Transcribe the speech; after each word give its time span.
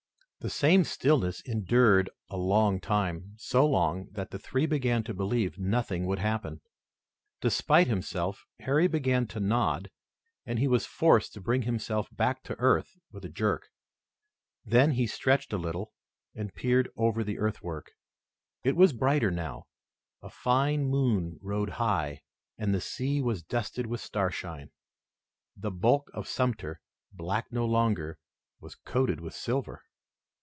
The 0.43 0.49
same 0.49 0.83
stillness 0.85 1.41
endured 1.41 2.09
for 2.27 2.33
a 2.35 2.39
long 2.39 2.79
time, 2.81 3.35
so 3.37 3.63
long 3.63 4.07
that 4.13 4.31
the 4.31 4.39
three 4.39 4.65
began 4.65 5.03
to 5.03 5.13
believe 5.13 5.59
nothing 5.59 6.07
would 6.07 6.17
happen. 6.17 6.61
Despite 7.41 7.85
himself, 7.85 8.47
Harry 8.61 8.87
began 8.87 9.27
to 9.27 9.39
nod 9.39 9.91
and 10.43 10.57
he 10.57 10.67
was 10.67 10.87
forced 10.87 11.33
to 11.33 11.41
bring 11.41 11.61
himself 11.61 12.07
back 12.11 12.41
to 12.45 12.57
earth 12.57 12.89
with 13.11 13.23
a 13.23 13.29
jerk. 13.29 13.67
Then 14.65 14.93
he 14.93 15.05
stretched 15.05 15.53
a 15.53 15.59
little 15.59 15.93
and 16.33 16.55
peered 16.55 16.89
over 16.97 17.23
the 17.23 17.37
earthwork. 17.37 17.91
It 18.63 18.75
was 18.75 18.93
brighter 18.93 19.29
now. 19.29 19.67
A 20.23 20.29
fine 20.31 20.85
moon 20.85 21.37
rode 21.39 21.69
high, 21.69 22.23
and 22.57 22.73
the 22.73 22.81
sea 22.81 23.21
was 23.21 23.43
dusted 23.43 23.85
with 23.85 24.01
starshine. 24.01 24.71
The 25.55 25.69
bulk 25.69 26.09
of 26.15 26.27
Sumter, 26.27 26.81
black 27.11 27.51
no 27.51 27.63
longer, 27.67 28.17
was 28.59 28.73
coated 28.73 29.19
with 29.21 29.35
silver. 29.35 29.83